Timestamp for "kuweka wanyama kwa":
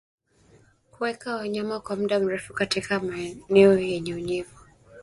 0.91-1.95